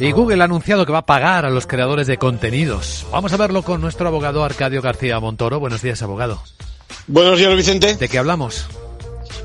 [0.00, 3.04] Y Google ha anunciado que va a pagar a los creadores de contenidos.
[3.10, 5.58] Vamos a verlo con nuestro abogado Arcadio García Montoro.
[5.58, 6.40] Buenos días, abogado.
[7.08, 7.96] Buenos días, Vicente.
[7.96, 8.66] ¿De qué hablamos?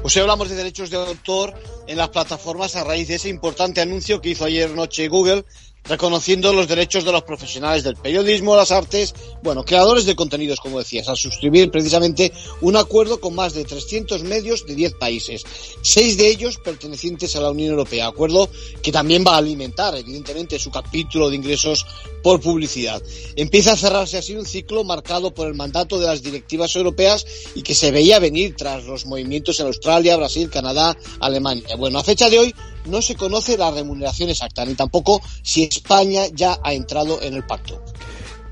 [0.04, 1.56] Pues hoy hablamos de derechos de autor
[1.88, 5.44] en las plataformas a raíz de ese importante anuncio que hizo ayer noche Google
[5.84, 10.80] reconociendo los derechos de los profesionales del periodismo, las artes, bueno, creadores de contenidos, como
[10.80, 15.44] decías, al suscribir precisamente un acuerdo con más de 300 medios de 10 países,
[15.82, 18.50] seis de ellos pertenecientes a la Unión Europea, acuerdo
[18.82, 21.86] que también va a alimentar, evidentemente, su capítulo de ingresos
[22.22, 23.02] por publicidad.
[23.36, 27.26] Empieza a cerrarse así un ciclo marcado por el mandato de las directivas europeas
[27.56, 31.76] y que se veía venir tras los movimientos en Australia, Brasil, Canadá, Alemania.
[31.76, 36.24] Bueno, a fecha de hoy no se conoce la remuneración exacta, ni tampoco si España
[36.34, 37.82] ya ha entrado en el pacto.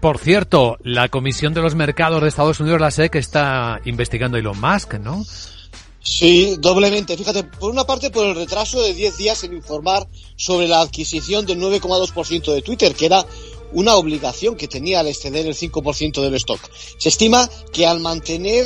[0.02, 4.40] Por cierto, la Comisión de los Mercados de Estados Unidos, la SEC, está investigando a
[4.40, 5.24] Elon Musk, ¿no?
[6.04, 7.16] Sí, doblemente.
[7.16, 11.46] Fíjate, por una parte por el retraso de 10 días en informar sobre la adquisición
[11.46, 13.24] del 9,2% de Twitter, que era
[13.74, 16.60] una obligación que tenía al exceder el 5% del stock.
[16.98, 18.66] Se estima que al mantener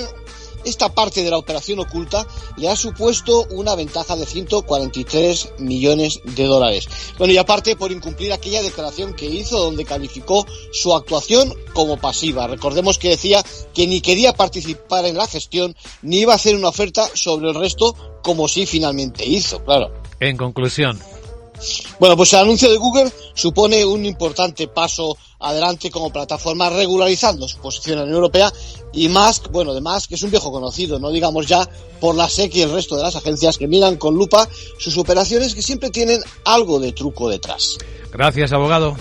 [0.66, 2.28] esta parte de la operación oculta
[2.58, 6.88] le ha supuesto una ventaja de 143 millones de dólares.
[7.18, 12.48] Bueno, y aparte por incumplir aquella declaración que hizo donde calificó su actuación como pasiva.
[12.48, 13.44] Recordemos que decía
[13.74, 17.56] que ni quería participar en la gestión ni iba a hacer una oferta sobre el
[17.56, 19.92] resto como sí finalmente hizo, claro.
[20.20, 21.00] En conclusión,
[22.00, 27.58] bueno, pues el anuncio de Google supone un importante paso adelante como plataforma regularizando su
[27.58, 28.54] posición en la Unión Europea
[28.94, 31.68] y Musk, bueno, de Musk es un viejo conocido, no digamos ya
[32.00, 34.48] por la SEC y el resto de las agencias que miran con lupa
[34.80, 37.78] sus operaciones que siempre tienen algo de truco detrás.
[38.12, 38.96] Gracias, abogado.